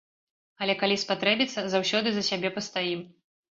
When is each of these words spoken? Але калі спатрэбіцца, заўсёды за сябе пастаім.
Але 0.65 0.75
калі 0.79 0.97
спатрэбіцца, 1.03 1.65
заўсёды 1.75 2.09
за 2.19 2.27
сябе 2.33 2.55
пастаім. 2.59 3.07